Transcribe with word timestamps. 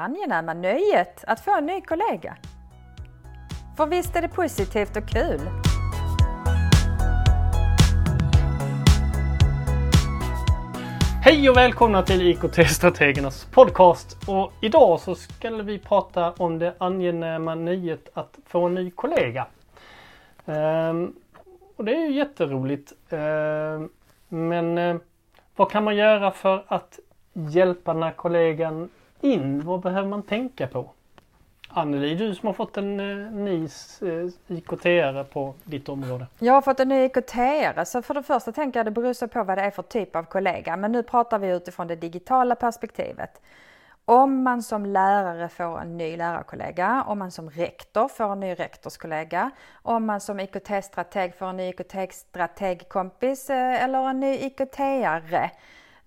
angenäma 0.00 0.54
nöjet 0.54 1.24
att 1.26 1.40
få 1.40 1.56
en 1.56 1.66
ny 1.66 1.80
kollega. 1.80 2.36
För 3.76 3.86
visst 3.86 4.16
är 4.16 4.22
det 4.22 4.28
positivt 4.28 4.96
och 4.96 5.08
kul? 5.08 5.40
Hej 11.22 11.50
och 11.50 11.56
välkomna 11.56 12.02
till 12.02 12.22
IKT-strategernas 12.22 13.44
podcast. 13.52 14.28
Och 14.28 14.52
idag 14.62 15.00
så 15.00 15.14
ska 15.14 15.50
vi 15.50 15.78
prata 15.78 16.32
om 16.32 16.58
det 16.58 16.74
angenäma 16.78 17.54
nöjet 17.54 18.08
att 18.14 18.38
få 18.46 18.66
en 18.66 18.74
ny 18.74 18.90
kollega. 18.90 19.46
Ehm, 20.46 21.14
och 21.76 21.84
det 21.84 21.94
är 21.94 22.06
ju 22.06 22.12
jätteroligt. 22.12 22.92
Ehm, 23.10 23.88
men 24.28 24.78
eh, 24.78 24.96
vad 25.56 25.70
kan 25.70 25.84
man 25.84 25.96
göra 25.96 26.30
för 26.30 26.64
att 26.68 26.98
hjälpa 27.32 27.94
den 27.94 28.02
här 28.02 28.12
kollegan 28.12 28.88
in? 29.20 29.64
Vad 29.64 29.80
behöver 29.80 30.08
man 30.08 30.22
tänka 30.22 30.66
på? 30.66 30.90
Anneli, 31.72 32.14
du 32.14 32.34
som 32.34 32.46
har 32.46 32.54
fått 32.54 32.76
en 32.76 33.00
eh, 33.00 33.32
ny 33.32 33.64
eh, 33.64 34.56
IKT-are 34.56 35.24
på 35.24 35.54
ditt 35.64 35.88
område. 35.88 36.26
Jag 36.38 36.54
har 36.54 36.62
fått 36.62 36.80
en 36.80 36.88
ny 36.88 37.04
IKT-are 37.08 37.84
så 37.84 38.02
för 38.02 38.14
det 38.14 38.22
första 38.22 38.52
tänker 38.52 38.78
jag 38.78 38.86
det 38.86 38.90
beror 38.90 39.26
på 39.26 39.44
vad 39.44 39.58
det 39.58 39.62
är 39.62 39.70
för 39.70 39.82
typ 39.82 40.16
av 40.16 40.22
kollega. 40.22 40.76
Men 40.76 40.92
nu 40.92 41.02
pratar 41.02 41.38
vi 41.38 41.48
utifrån 41.48 41.86
det 41.86 41.96
digitala 41.96 42.54
perspektivet. 42.54 43.40
Om 44.04 44.42
man 44.42 44.62
som 44.62 44.86
lärare 44.86 45.48
får 45.48 45.80
en 45.80 45.96
ny 45.96 46.16
lärarkollega, 46.16 47.04
om 47.06 47.18
man 47.18 47.30
som 47.30 47.50
rektor 47.50 48.08
får 48.08 48.32
en 48.32 48.40
ny 48.40 48.54
rektorskollega, 48.54 49.50
om 49.82 50.06
man 50.06 50.20
som 50.20 50.40
IKT-strateg 50.40 51.34
får 51.38 51.46
en 51.46 51.56
ny 51.56 51.68
IKT-strategkompis 51.68 53.50
eh, 53.50 53.84
eller 53.84 54.08
en 54.08 54.20
ny 54.20 54.34
IKT-are. 54.36 55.50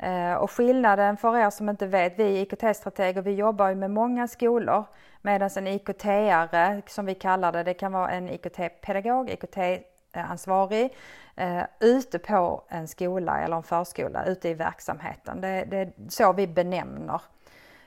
Eh, 0.03 0.33
och 0.33 0.51
skillnaden 0.51 1.17
för 1.17 1.37
er 1.37 1.49
som 1.49 1.69
inte 1.69 1.87
vet, 1.87 2.19
vi 2.19 2.39
IKT-strateger 2.41 3.21
vi 3.21 3.33
jobbar 3.33 3.69
ju 3.69 3.75
med 3.75 3.91
många 3.91 4.27
skolor 4.27 4.85
medan 5.21 5.49
en 5.55 5.67
IKT-are 5.67 6.81
som 6.87 7.05
vi 7.05 7.15
kallar 7.15 7.51
det, 7.51 7.63
det 7.63 7.73
kan 7.73 7.91
vara 7.91 8.11
en 8.11 8.29
IKT-pedagog, 8.29 9.29
IKT-ansvarig 9.29 10.95
eh, 11.35 11.63
ute 11.79 12.19
på 12.19 12.63
en 12.69 12.87
skola 12.87 13.41
eller 13.41 13.55
en 13.55 13.63
förskola, 13.63 14.25
ute 14.25 14.49
i 14.49 14.53
verksamheten. 14.53 15.41
Det, 15.41 15.65
det 15.69 15.77
är 15.77 15.93
så 16.09 16.33
vi 16.33 16.47
benämner 16.47 17.21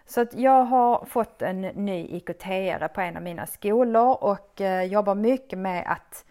så 0.06 0.20
att 0.20 0.34
jag 0.34 0.64
har 0.64 1.04
fått 1.04 1.42
en 1.42 1.60
ny 1.60 2.06
IKT-are 2.06 2.88
på 2.88 3.00
en 3.00 3.16
av 3.16 3.22
mina 3.22 3.46
skolor 3.46 4.24
och 4.24 4.60
eh, 4.60 4.82
jobbar 4.82 5.14
mycket 5.14 5.58
med 5.58 5.84
att 5.86 6.24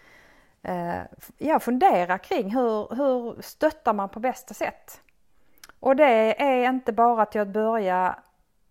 eh, 0.63 1.01
ja, 1.37 1.59
fundera 1.59 2.17
kring 2.17 2.55
hur, 2.55 2.95
hur 2.95 3.41
stöttar 3.41 3.93
man 3.93 4.09
på 4.09 4.19
bästa 4.19 4.53
sätt. 4.53 5.01
Och 5.85 5.95
det 5.95 6.41
är 6.41 6.69
inte 6.69 6.93
bara 6.93 7.25
till 7.25 7.41
att 7.41 7.47
börja 7.47 8.19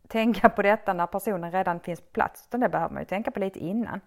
tänka 0.09 0.49
på 0.49 0.63
detta 0.63 0.93
när 0.93 1.07
personen 1.07 1.53
redan 1.53 1.81
finns 1.81 2.01
på 2.01 2.11
plats, 2.13 2.45
utan 2.49 2.61
det 2.61 2.69
behöver 2.69 2.95
man 2.95 3.03
ju 3.03 3.07
tänka 3.07 3.31
på 3.31 3.41
lite 3.41 3.59
innan. 3.59 4.01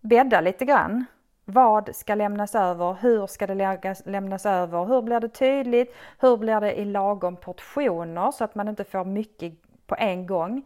Bädda 0.00 0.40
lite 0.40 0.64
grann. 0.64 1.04
Vad 1.44 1.96
ska 1.96 2.14
lämnas 2.14 2.54
över? 2.54 2.96
Hur 3.00 3.26
ska 3.26 3.46
det 3.46 4.00
lämnas 4.04 4.46
över? 4.46 4.84
Hur 4.84 5.02
blir 5.02 5.20
det 5.20 5.28
tydligt? 5.28 5.94
Hur 6.18 6.36
blir 6.36 6.60
det 6.60 6.78
i 6.78 6.84
lagom 6.84 7.36
portioner 7.36 8.30
så 8.30 8.44
att 8.44 8.54
man 8.54 8.68
inte 8.68 8.84
får 8.84 9.04
mycket 9.04 9.52
på 9.86 9.96
en 9.98 10.26
gång. 10.26 10.62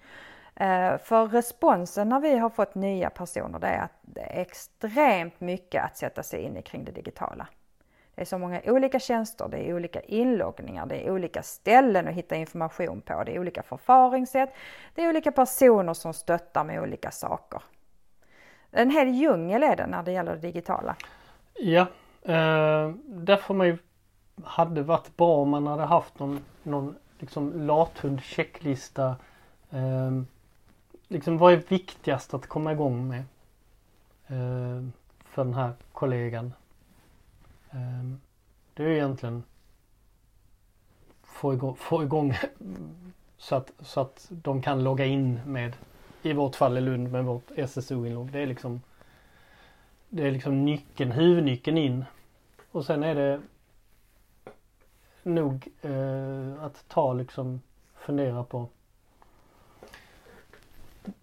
Eh, 0.54 0.98
för 0.98 1.26
responsen 1.26 2.08
när 2.08 2.20
vi 2.20 2.38
har 2.38 2.50
fått 2.50 2.74
nya 2.74 3.10
personer 3.10 3.58
det 3.58 3.66
är 3.66 3.82
att 3.82 3.98
det 4.02 4.20
är 4.20 4.40
extremt 4.40 5.40
mycket 5.40 5.84
att 5.84 5.96
sätta 5.96 6.22
sig 6.22 6.40
in 6.40 6.56
i 6.56 6.62
kring 6.62 6.84
det 6.84 6.92
digitala. 6.92 7.46
Det 8.14 8.20
är 8.20 8.24
så 8.24 8.38
många 8.38 8.60
olika 8.64 8.98
tjänster, 8.98 9.48
det 9.48 9.68
är 9.68 9.74
olika 9.74 10.00
inloggningar, 10.00 10.86
det 10.86 11.06
är 11.06 11.10
olika 11.10 11.42
ställen 11.42 12.08
att 12.08 12.14
hitta 12.14 12.36
information 12.36 13.00
på, 13.00 13.24
det 13.24 13.34
är 13.34 13.38
olika 13.38 13.62
förfaringssätt, 13.62 14.54
det 14.94 15.02
är 15.02 15.08
olika 15.08 15.32
personer 15.32 15.94
som 15.94 16.14
stöttar 16.14 16.64
med 16.64 16.82
olika 16.82 17.10
saker. 17.10 17.62
En 18.70 18.90
hel 18.90 19.08
djungel 19.08 19.62
är 19.62 19.76
det 19.76 19.86
när 19.86 20.02
det 20.02 20.12
gäller 20.12 20.32
det 20.32 20.38
digitala. 20.38 20.96
Ja, 21.54 21.86
eh, 22.22 22.94
därför 23.06 23.54
man 23.54 23.66
ju 23.66 23.78
hade 24.44 24.82
varit 24.82 25.16
bra 25.16 25.36
om 25.36 25.48
man 25.48 25.66
hade 25.66 25.82
haft 25.82 26.18
någon, 26.18 26.44
någon 26.62 26.96
liksom 27.18 27.66
lathund 27.66 28.22
checklista. 28.22 29.16
Eh, 29.70 30.22
liksom 31.08 31.38
vad 31.38 31.52
är 31.52 31.56
viktigast 31.68 32.34
att 32.34 32.46
komma 32.46 32.72
igång 32.72 33.08
med? 33.08 33.24
Eh, 34.26 34.88
för 35.24 35.44
den 35.44 35.54
här 35.54 35.72
kollegan. 35.92 36.52
Ehm, 37.72 38.20
det 38.74 38.82
är 38.82 38.88
ju 38.88 38.94
egentligen 38.94 39.42
få 41.22 41.54
igång, 41.54 41.76
få 41.76 42.02
igång 42.02 42.34
så, 43.38 43.54
att, 43.54 43.72
så 43.80 44.00
att 44.00 44.26
de 44.30 44.62
kan 44.62 44.84
logga 44.84 45.04
in 45.04 45.40
med, 45.46 45.76
i 46.22 46.32
vårt 46.32 46.56
fall 46.56 46.78
i 46.78 46.80
Lund 46.80 47.12
med 47.12 47.24
vårt 47.24 47.50
SSO-inlogg. 47.68 48.32
Det 48.32 48.38
är 48.38 48.46
liksom 48.46 48.80
det 50.14 50.26
är 50.26 50.30
liksom 50.30 50.64
nyckeln, 50.64 51.12
huvudnyckeln 51.12 51.78
in. 51.78 52.04
Och 52.70 52.84
sen 52.84 53.02
är 53.02 53.14
det 53.14 53.40
nog 55.22 55.68
eh, 55.82 56.64
att 56.64 56.84
ta 56.88 57.12
liksom 57.12 57.60
fundera 57.94 58.44
på 58.44 58.68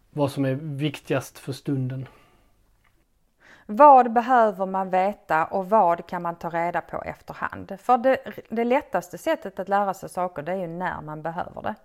vad 0.10 0.32
som 0.32 0.46
är 0.46 0.54
viktigast 0.56 1.40
för 1.40 1.54
stunden. 1.54 2.08
Vad 3.72 4.14
behöver 4.14 4.66
man 4.66 4.90
veta 4.90 5.46
och 5.46 5.70
vad 5.70 6.08
kan 6.08 6.22
man 6.22 6.36
ta 6.36 6.50
reda 6.50 6.82
på 6.82 7.02
efterhand? 7.02 7.78
För 7.82 7.98
det, 7.98 8.18
det 8.50 8.64
lättaste 8.64 9.18
sättet 9.18 9.60
att 9.60 9.70
lära 9.70 9.94
sig 9.94 10.10
saker 10.10 10.42
det 10.42 10.52
är 10.52 10.56
ju 10.56 10.68
när 10.68 11.02
man 11.02 11.22
behöver 11.22 11.62
det. 11.62 11.76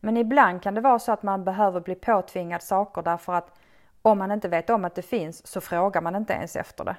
Men 0.00 0.16
ibland 0.16 0.62
kan 0.62 0.74
det 0.74 0.80
vara 0.80 0.98
så 0.98 1.12
att 1.12 1.22
man 1.22 1.44
behöver 1.44 1.80
bli 1.80 1.94
påtvingad 1.94 2.62
saker 2.62 3.02
därför 3.02 3.32
att 3.32 3.58
om 4.02 4.18
man 4.18 4.32
inte 4.32 4.48
vet 4.48 4.70
om 4.70 4.84
att 4.84 4.94
det 4.94 5.02
finns 5.02 5.46
så 5.46 5.60
frågar 5.60 6.00
man 6.00 6.16
inte 6.16 6.32
ens 6.32 6.56
efter 6.56 6.84
det. 6.84 6.96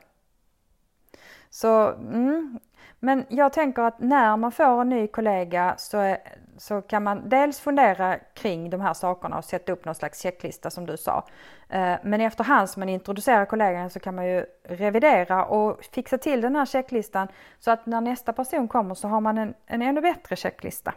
Så, 1.49 1.87
mm. 1.87 2.59
Men 2.99 3.25
jag 3.29 3.53
tänker 3.53 3.81
att 3.81 3.99
när 3.99 4.37
man 4.37 4.51
får 4.51 4.81
en 4.81 4.89
ny 4.89 5.07
kollega 5.07 5.75
så, 5.77 5.97
är, 5.97 6.17
så 6.57 6.81
kan 6.81 7.03
man 7.03 7.29
dels 7.29 7.59
fundera 7.59 8.19
kring 8.33 8.69
de 8.69 8.81
här 8.81 8.93
sakerna 8.93 9.37
och 9.37 9.45
sätta 9.45 9.71
upp 9.71 9.85
någon 9.85 9.95
slags 9.95 10.21
checklista 10.21 10.69
som 10.69 10.85
du 10.85 10.97
sa. 10.97 11.27
Eh, 11.69 11.95
men 12.03 12.21
efterhand 12.21 12.69
som 12.69 12.79
man 12.79 12.89
introducerar 12.89 13.45
kollegan 13.45 13.89
så 13.89 13.99
kan 13.99 14.15
man 14.15 14.27
ju 14.27 14.45
revidera 14.63 15.45
och 15.45 15.85
fixa 15.85 16.17
till 16.17 16.41
den 16.41 16.55
här 16.55 16.65
checklistan 16.65 17.27
så 17.59 17.71
att 17.71 17.85
när 17.85 18.01
nästa 18.01 18.33
person 18.33 18.67
kommer 18.67 18.95
så 18.95 19.07
har 19.07 19.21
man 19.21 19.37
en, 19.37 19.53
en 19.65 19.81
ännu 19.81 20.01
bättre 20.01 20.35
checklista. 20.35 20.93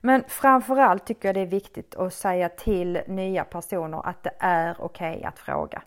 Men 0.00 0.24
framförallt 0.28 1.06
tycker 1.06 1.28
jag 1.28 1.34
det 1.34 1.40
är 1.40 1.46
viktigt 1.46 1.94
att 1.94 2.14
säga 2.14 2.48
till 2.48 3.00
nya 3.06 3.44
personer 3.44 4.06
att 4.08 4.22
det 4.22 4.34
är 4.38 4.76
okej 4.78 5.12
okay 5.12 5.24
att 5.24 5.38
fråga. 5.38 5.82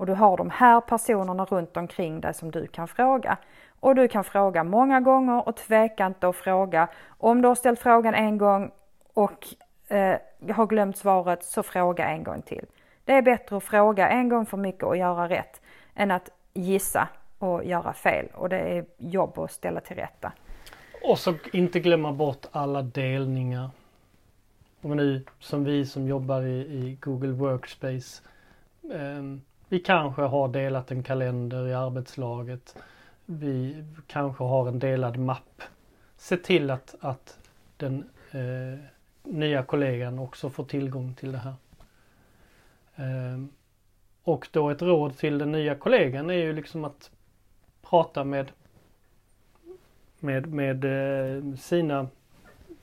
Och 0.00 0.06
du 0.06 0.12
har 0.12 0.36
de 0.36 0.50
här 0.50 0.80
personerna 0.80 1.44
runt 1.44 1.76
omkring 1.76 2.20
dig 2.20 2.34
som 2.34 2.50
du 2.50 2.66
kan 2.66 2.88
fråga. 2.88 3.36
Och 3.80 3.94
du 3.94 4.08
kan 4.08 4.24
fråga 4.24 4.64
många 4.64 5.00
gånger 5.00 5.48
och 5.48 5.56
tveka 5.56 6.06
inte 6.06 6.28
att 6.28 6.36
fråga. 6.36 6.88
Om 7.08 7.42
du 7.42 7.48
har 7.48 7.54
ställt 7.54 7.80
frågan 7.80 8.14
en 8.14 8.38
gång 8.38 8.70
och 9.14 9.46
eh, 9.88 10.16
har 10.52 10.66
glömt 10.66 10.96
svaret 10.96 11.44
så 11.44 11.62
fråga 11.62 12.08
en 12.08 12.24
gång 12.24 12.42
till. 12.42 12.66
Det 13.04 13.12
är 13.12 13.22
bättre 13.22 13.56
att 13.56 13.64
fråga 13.64 14.08
en 14.08 14.28
gång 14.28 14.46
för 14.46 14.56
mycket 14.56 14.82
och 14.82 14.96
göra 14.96 15.28
rätt 15.28 15.60
än 15.94 16.10
att 16.10 16.30
gissa 16.54 17.08
och 17.38 17.64
göra 17.64 17.92
fel 17.92 18.26
och 18.34 18.48
det 18.48 18.58
är 18.58 18.84
jobb 18.98 19.38
att 19.38 19.52
ställa 19.52 19.80
till 19.80 19.96
rätta. 19.96 20.32
Och 21.02 21.18
så 21.18 21.34
inte 21.52 21.80
glömma 21.80 22.12
bort 22.12 22.46
alla 22.52 22.82
delningar. 22.82 23.70
Om 24.82 24.96
nu 24.96 25.24
som 25.38 25.64
vi 25.64 25.86
som 25.86 26.08
jobbar 26.08 26.42
i, 26.42 26.58
i 26.60 26.98
Google 27.00 27.32
Workspace. 27.32 28.22
Eh, 28.92 29.49
vi 29.70 29.80
kanske 29.80 30.22
har 30.22 30.48
delat 30.48 30.90
en 30.90 31.02
kalender 31.02 31.68
i 31.68 31.74
arbetslaget. 31.74 32.76
Vi 33.26 33.84
kanske 34.06 34.44
har 34.44 34.68
en 34.68 34.78
delad 34.78 35.18
mapp. 35.18 35.62
Se 36.16 36.36
till 36.36 36.70
att, 36.70 36.94
att 37.00 37.38
den 37.76 38.10
eh, 38.30 38.78
nya 39.22 39.62
kollegan 39.62 40.18
också 40.18 40.50
får 40.50 40.64
tillgång 40.64 41.14
till 41.14 41.32
det 41.32 41.38
här. 41.38 41.54
Eh, 42.96 43.44
och 44.22 44.48
då 44.50 44.70
ett 44.70 44.82
råd 44.82 45.16
till 45.16 45.38
den 45.38 45.52
nya 45.52 45.74
kollegan 45.74 46.30
är 46.30 46.34
ju 46.34 46.52
liksom 46.52 46.84
att 46.84 47.10
prata 47.82 48.24
med 48.24 48.52
med, 50.18 50.46
med 50.46 50.84
eh, 50.84 51.54
sina, 51.56 52.08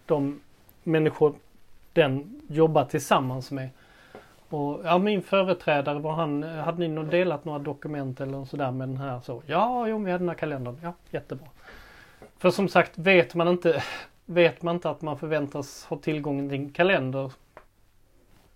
de 0.06 0.40
människor 0.84 1.36
den 1.94 2.42
jobbar 2.48 2.86
tillsammans 2.86 3.52
med. 3.52 3.70
Och 4.50 4.82
ja, 4.84 4.98
min 4.98 5.22
företrädare 5.22 6.00
var 6.00 6.14
han, 6.14 6.44
hade 6.44 6.88
ni 6.88 7.04
delat 7.04 7.46
några 7.46 7.60
dokument 7.60 8.22
eller 8.22 8.46
sådär 8.46 8.72
med 8.72 8.90
den 8.90 8.98
här 8.98 9.20
så? 9.20 9.42
Ja, 9.46 9.88
jo, 9.88 9.98
vi 9.98 10.12
hade 10.12 10.22
den 10.22 10.30
här 10.30 10.36
kalendern. 10.36 10.78
Ja, 10.84 10.94
jättebra. 11.10 11.48
För 12.38 12.50
som 12.50 12.70
sagt, 12.70 12.98
vet 12.98 13.36
man 13.36 13.48
inte, 13.48 13.84
vet 14.26 14.62
man 14.62 14.76
inte 14.76 14.90
att 14.90 15.02
man 15.02 15.18
förväntas 15.18 15.86
ha 15.86 15.98
tillgång 15.98 16.50
till 16.50 16.60
en 16.60 16.70
kalender 16.70 17.32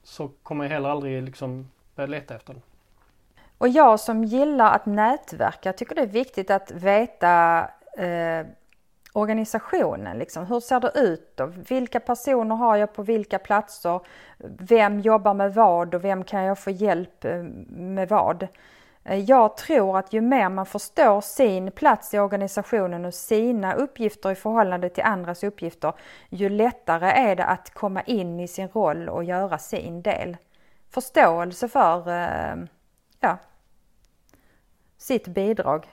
så 0.03 0.29
kommer 0.43 0.65
jag 0.65 0.71
heller 0.71 0.89
aldrig 0.89 1.23
liksom 1.23 1.69
börja 1.95 2.07
leta 2.07 2.35
efter 2.35 2.53
den. 2.53 2.61
Och 3.57 3.67
jag 3.67 3.99
som 3.99 4.23
gillar 4.23 4.75
att 4.75 4.85
nätverka 4.85 5.73
tycker 5.73 5.95
det 5.95 6.01
är 6.01 6.07
viktigt 6.07 6.49
att 6.51 6.71
veta 6.71 7.59
eh, 7.97 8.45
organisationen. 9.13 10.17
Liksom. 10.17 10.45
Hur 10.45 10.59
ser 10.59 10.79
det 10.79 10.91
ut 10.95 11.37
då? 11.37 11.45
Vilka 11.45 11.99
personer 11.99 12.55
har 12.55 12.75
jag 12.75 12.93
på 12.93 13.03
vilka 13.03 13.39
platser? 13.39 13.99
Vem 14.57 14.99
jobbar 14.99 15.33
med 15.33 15.53
vad 15.53 15.95
och 15.95 16.03
vem 16.03 16.23
kan 16.23 16.43
jag 16.43 16.59
få 16.59 16.69
hjälp 16.69 17.25
eh, 17.25 17.43
med 17.69 18.09
vad? 18.09 18.47
Eh, 19.03 19.19
jag 19.19 19.57
tror 19.57 19.97
att 19.97 20.13
ju 20.13 20.21
mer 20.21 20.49
man 20.49 20.65
förstår 20.65 21.21
sin 21.21 21.71
plats 21.71 22.13
i 22.13 22.19
organisationen 22.19 23.05
och 23.05 23.13
sina 23.13 23.73
uppgifter 23.73 24.31
i 24.31 24.35
förhållande 24.35 24.89
till 24.89 25.03
andras 25.03 25.43
uppgifter, 25.43 25.93
ju 26.29 26.49
lättare 26.49 27.09
är 27.09 27.35
det 27.35 27.45
att 27.45 27.73
komma 27.73 28.01
in 28.01 28.39
i 28.39 28.47
sin 28.47 28.67
roll 28.67 29.09
och 29.09 29.23
göra 29.23 29.57
sin 29.57 30.01
del. 30.01 30.37
Förståelse 30.89 31.67
för 31.67 32.09
eh, 32.09 32.55
ja, 33.19 33.37
sitt 34.97 35.27
bidrag. 35.27 35.87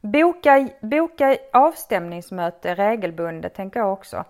Boka, 0.00 0.68
boka 0.80 1.36
avstämningsmöte 1.52 2.74
regelbundet 2.74 3.54
tänker 3.54 3.80
jag 3.80 3.92
också. 3.92 4.24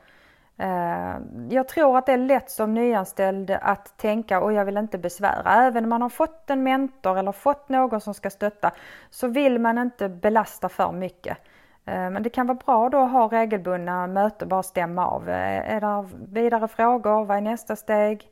Eh, 0.59 1.17
jag 1.49 1.69
tror 1.69 1.99
att 1.99 2.07
det 2.07 2.13
är 2.13 2.19
lätt 2.19 2.51
som 2.51 2.75
nyanställd 2.75 3.51
att 3.51 3.97
tänka 3.97 4.41
och 4.41 4.53
jag 4.53 4.65
vill 4.65 4.77
inte 4.77 4.99
besvära. 4.99 5.67
Även 5.67 5.85
om 5.85 5.91
man 5.91 6.03
har 6.03 6.09
fått 6.09 6.51
en 6.51 6.63
mentor 6.63 7.19
eller 7.19 7.33
fått 7.33 7.69
någon 7.69 8.01
som 8.01 8.15
ska 8.15 8.31
stötta 8.31 8.71
så 9.11 9.29
vill 9.29 9.59
man 9.59 9.79
inte 9.79 10.09
belasta 10.09 10.69
för 10.69 10.93
mycket. 10.93 11.39
Eh, 11.85 12.11
men 12.11 12.23
det 12.23 12.31
kan 12.31 12.47
vara 12.47 12.59
bra 12.67 12.89
då 12.89 12.99
att 12.99 13.11
ha 13.11 13.29
regelbundna 13.29 14.07
möten, 14.07 14.49
bara 14.49 14.63
stämma 14.63 15.07
av. 15.07 15.29
Eh, 15.29 15.75
är 15.75 15.81
det 15.81 16.09
vidare 16.29 16.69
frågor? 16.69 17.25
Vad 17.25 17.37
är 17.37 17.41
nästa 17.41 17.77
steg? 17.77 18.29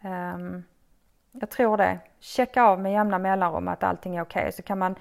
Ehm, 0.00 0.64
jag 1.32 1.50
tror 1.50 1.76
det. 1.76 1.98
Checka 2.20 2.62
av 2.62 2.80
med 2.80 2.92
jämna 2.92 3.18
mellanrum 3.18 3.68
att 3.68 3.82
allting 3.82 4.16
är 4.16 4.22
okej 4.22 4.40
okay. 4.40 4.52
så 4.52 4.62
kan 4.62 4.78
man 4.78 4.94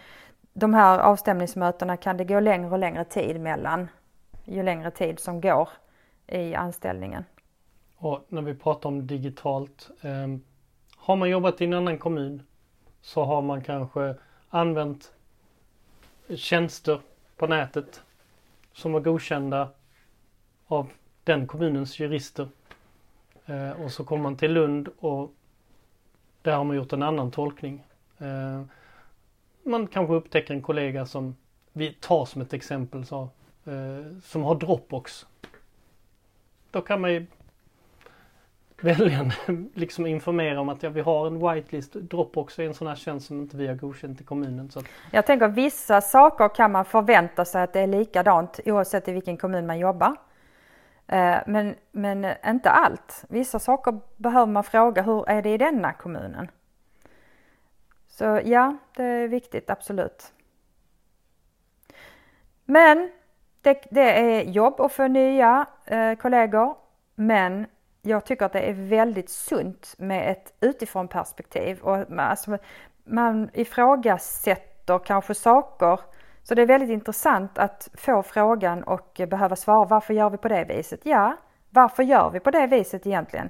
de 0.54 0.74
här 0.74 1.00
avstämningsmötena 1.00 1.98
kan 1.98 2.18
det 2.18 2.24
gå 2.24 2.40
längre 2.40 2.70
och 2.70 2.80
längre 2.80 3.06
tid 3.06 3.42
mellan 3.42 3.88
ju 4.46 4.64
längre 4.64 4.92
tid 4.92 5.20
som 5.20 5.42
går 5.42 5.70
i 6.28 6.56
anställningen. 6.56 7.24
Och 7.98 8.26
när 8.28 8.42
vi 8.42 8.56
pratar 8.56 8.90
om 8.90 9.08
digitalt. 9.08 9.90
Eh, 10.02 10.28
har 10.98 11.16
man 11.16 11.30
jobbat 11.30 11.62
i 11.62 11.66
en 11.66 11.74
annan 11.74 11.98
kommun 11.98 12.44
så 13.02 13.24
har 13.24 13.42
man 13.42 13.64
kanske 13.64 14.16
använt 14.50 15.14
tjänster 16.36 17.02
på 17.38 17.48
nätet 17.48 18.02
som 18.74 18.94
var 18.94 19.00
godkända 19.00 19.70
av 20.68 20.90
den 21.24 21.48
kommunens 21.48 22.00
jurister. 22.00 22.48
Eh, 23.46 23.72
och 23.72 23.92
så 23.92 24.04
kommer 24.04 24.24
man 24.24 24.38
till 24.38 24.54
Lund 24.54 24.90
och 25.00 25.34
där 26.42 26.56
har 26.56 26.64
man 26.64 26.76
gjort 26.76 26.94
en 26.94 27.04
annan 27.04 27.32
tolkning. 27.32 27.84
Eh, 28.18 28.62
man 29.64 29.88
kanske 29.88 30.14
upptäcker 30.14 30.54
en 30.54 30.62
kollega 30.62 31.06
som 31.06 31.36
vi 31.74 31.94
tar 31.94 32.26
som 32.26 32.42
ett 32.42 32.54
exempel 32.54 33.06
så, 33.06 33.30
eh, 33.66 34.20
som 34.24 34.44
har 34.44 34.56
Dropbox. 34.56 35.26
Då 36.72 36.82
kan 36.82 37.02
man 37.02 37.14
ju 37.14 37.26
välja 38.82 39.32
liksom 39.74 40.06
informera 40.06 40.62
om 40.62 40.70
att 40.70 40.84
ja, 40.84 40.90
vi 40.90 41.02
har 41.02 41.28
en 41.28 41.40
whitelist. 41.40 41.94
Dropbox 41.94 42.60
är 42.60 42.64
en 42.64 42.74
sån 42.74 42.88
här 42.88 42.96
tjänst 42.96 43.28
som 43.28 43.42
inte 43.42 43.58
vi 43.58 43.68
har 43.68 43.76
godkänt 43.76 44.22
i 44.22 44.24
kommunen. 44.24 44.72
Så 44.72 44.80
att... 44.80 44.86
Jag 45.12 45.26
tänker 45.26 45.48
vissa 45.48 46.02
saker 46.02 46.56
kan 46.56 46.72
man 46.72 46.86
förvänta 46.86 47.46
sig 47.46 47.64
att 47.64 47.74
det 47.74 47.80
är 47.80 47.88
likadant 47.88 48.60
oavsett 48.66 49.08
i 49.08 49.12
vilken 49.12 49.38
kommun 49.38 49.66
man 49.66 49.80
jobbar. 49.80 50.16
Eh, 51.08 51.38
men, 51.48 51.76
men 51.92 52.28
inte 52.46 52.70
allt. 52.70 53.26
Vissa 53.30 53.60
saker 53.60 54.00
behöver 54.18 54.52
man 54.52 54.64
fråga, 54.64 55.02
hur 55.02 55.30
är 55.30 55.42
det 55.42 55.50
i 55.50 55.58
denna 55.58 55.94
kommunen? 55.94 56.48
Så 58.18 58.42
ja, 58.44 58.78
det 58.96 59.04
är 59.04 59.28
viktigt, 59.28 59.70
absolut. 59.70 60.34
Men 62.66 63.12
det, 63.62 63.84
det 63.92 64.22
är 64.22 64.44
jobb 64.44 64.82
att 64.82 64.94
få 64.94 65.08
nya 65.08 65.66
eh, 65.86 66.16
kollegor. 66.16 66.76
Men 67.16 67.66
jag 68.02 68.26
tycker 68.26 68.46
att 68.46 68.54
det 68.54 68.70
är 68.70 68.74
väldigt 68.74 69.30
sunt 69.30 69.96
med 69.98 70.32
ett 70.32 70.54
utifrån 70.60 71.08
perspektiv. 71.08 71.80
Och, 71.82 72.20
alltså, 72.20 72.58
man 73.04 73.50
ifrågasätter 73.54 75.00
kanske 75.00 75.36
saker. 75.36 76.00
Så 76.44 76.56
det 76.56 76.62
är 76.62 76.66
väldigt 76.66 76.90
intressant 76.90 77.58
att 77.58 77.90
få 77.94 78.24
frågan 78.24 78.84
och 78.84 79.22
behöva 79.30 79.56
svara 79.56 79.86
varför 79.86 80.14
gör 80.14 80.30
vi 80.30 80.38
på 80.38 80.48
det 80.48 80.64
viset? 80.64 81.00
Ja, 81.04 81.38
varför 81.70 82.04
gör 82.04 82.30
vi 82.30 82.40
på 82.40 82.52
det 82.52 82.68
viset 82.68 83.08
egentligen? 83.08 83.50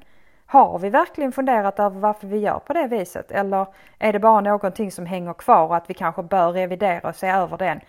Har 0.53 0.79
vi 0.79 0.89
verkligen 0.89 1.31
funderat 1.31 1.79
över 1.79 1.99
varför 1.99 2.27
vi 2.27 2.37
gör 2.37 2.59
på 2.59 2.73
det 2.73 2.87
viset 2.87 3.31
eller 3.31 3.67
är 3.99 4.13
det 4.13 4.19
bara 4.19 4.41
någonting 4.41 4.91
som 4.91 5.05
hänger 5.05 5.33
kvar 5.33 5.67
och 5.67 5.75
att 5.75 5.89
vi 5.89 5.93
kanske 5.93 6.23
bör 6.23 6.51
revidera 6.51 7.09
och 7.09 7.15
se 7.15 7.27
över 7.27 7.57
den? 7.57 7.79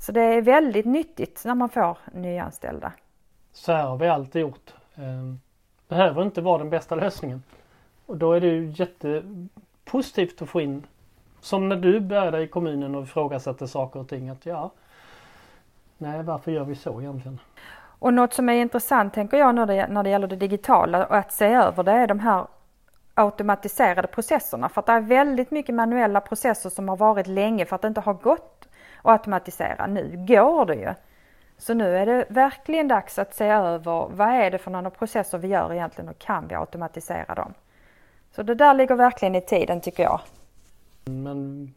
Så 0.00 0.12
det 0.12 0.20
är 0.20 0.42
väldigt 0.42 0.86
nyttigt 0.86 1.42
när 1.44 1.54
man 1.54 1.68
får 1.68 1.98
nyanställda. 2.12 2.92
Så 3.52 3.72
här 3.72 3.86
har 3.86 3.96
vi 3.96 4.08
alltid 4.08 4.42
gjort. 4.42 4.74
Ehm, 4.94 5.40
behöver 5.88 6.22
inte 6.22 6.40
vara 6.40 6.58
den 6.58 6.70
bästa 6.70 6.94
lösningen. 6.94 7.42
Och 8.06 8.16
då 8.16 8.32
är 8.32 8.40
det 8.40 8.46
ju 8.46 8.74
jättepositivt 8.76 10.42
att 10.42 10.48
få 10.48 10.60
in, 10.60 10.86
som 11.40 11.68
när 11.68 11.76
du 11.76 12.00
började 12.00 12.42
i 12.42 12.48
kommunen 12.48 12.94
och 12.94 13.02
ifrågasatte 13.02 13.68
saker 13.68 14.00
och 14.00 14.08
ting, 14.08 14.28
att 14.28 14.46
ja, 14.46 14.70
nej 15.98 16.22
varför 16.22 16.52
gör 16.52 16.64
vi 16.64 16.74
så 16.74 17.00
egentligen? 17.00 17.38
Och 17.98 18.14
något 18.14 18.34
som 18.34 18.48
är 18.48 18.52
intressant 18.52 19.14
tänker 19.14 19.36
jag 19.36 19.54
när 19.54 19.66
det, 19.66 19.86
när 19.86 20.02
det 20.02 20.10
gäller 20.10 20.26
det 20.26 20.36
digitala 20.36 21.06
och 21.06 21.16
att 21.16 21.32
se 21.32 21.46
över 21.46 21.82
det 21.82 21.92
är 21.92 22.06
de 22.06 22.20
här 22.20 22.46
automatiserade 23.14 24.08
processerna. 24.08 24.68
För 24.68 24.80
att 24.80 24.86
det 24.86 24.92
är 24.92 25.00
väldigt 25.00 25.50
mycket 25.50 25.74
manuella 25.74 26.20
processer 26.20 26.70
som 26.70 26.88
har 26.88 26.96
varit 26.96 27.26
länge 27.26 27.66
för 27.66 27.76
att 27.76 27.82
det 27.82 27.88
inte 27.88 28.00
har 28.00 28.14
gått 28.14 28.68
att 29.02 29.12
automatisera. 29.12 29.86
Nu 29.86 30.24
går 30.28 30.66
det 30.66 30.74
ju. 30.74 30.94
Så 31.58 31.74
nu 31.74 31.96
är 31.96 32.06
det 32.06 32.26
verkligen 32.28 32.88
dags 32.88 33.18
att 33.18 33.34
se 33.34 33.44
över 33.44 34.08
vad 34.10 34.28
är 34.28 34.50
det 34.50 34.58
för 34.58 34.70
några 34.70 34.90
processer 34.90 35.38
vi 35.38 35.48
gör 35.48 35.72
egentligen 35.72 36.08
och 36.08 36.18
kan 36.18 36.48
vi 36.48 36.54
automatisera 36.54 37.34
dem? 37.34 37.54
Så 38.30 38.42
det 38.42 38.54
där 38.54 38.74
ligger 38.74 38.94
verkligen 38.94 39.34
i 39.34 39.40
tiden 39.40 39.80
tycker 39.80 40.02
jag. 40.02 40.20
Man 41.04 41.74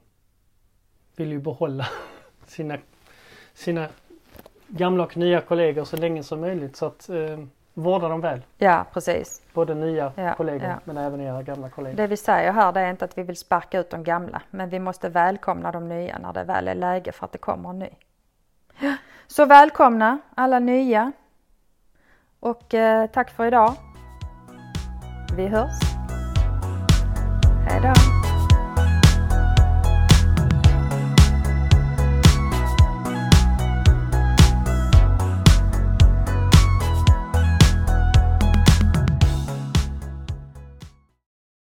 vill 1.15 1.31
ju 1.31 1.39
behålla 1.39 1.87
sina, 2.45 2.77
sina 3.53 3.87
gamla 4.71 5.03
och 5.03 5.17
nya 5.17 5.41
kollegor 5.41 5.83
så 5.83 5.97
länge 5.97 6.23
som 6.23 6.41
möjligt 6.41 6.75
så 6.75 6.85
att 6.85 7.09
eh, 7.09 7.39
vårda 7.73 8.07
dem 8.07 8.21
väl. 8.21 8.41
Ja 8.57 8.85
precis. 8.93 9.41
Både 9.53 9.75
nya 9.75 10.11
ja, 10.15 10.33
kollegor 10.33 10.67
ja. 10.67 10.75
men 10.83 10.97
även 10.97 11.21
era 11.21 11.43
gamla 11.43 11.69
kollegor. 11.69 11.97
Det 11.97 12.07
vi 12.07 12.17
säger 12.17 12.51
här 12.51 12.71
det 12.71 12.79
är 12.79 12.89
inte 12.89 13.05
att 13.05 13.17
vi 13.17 13.23
vill 13.23 13.37
sparka 13.37 13.79
ut 13.79 13.89
de 13.89 14.03
gamla 14.03 14.41
men 14.49 14.69
vi 14.69 14.79
måste 14.79 15.09
välkomna 15.09 15.71
de 15.71 15.89
nya 15.89 16.17
när 16.17 16.33
det 16.33 16.43
väl 16.43 16.67
är 16.67 16.75
läge 16.75 17.11
för 17.11 17.25
att 17.25 17.31
det 17.31 17.37
kommer 17.37 17.69
en 17.69 17.79
ny. 17.79 17.89
Så 19.27 19.45
välkomna 19.45 20.17
alla 20.35 20.59
nya 20.59 21.11
och 22.39 22.73
eh, 22.73 23.07
tack 23.07 23.29
för 23.29 23.45
idag. 23.45 23.73
Vi 25.35 25.47
hörs. 25.47 25.79
Hejdå. 27.67 27.93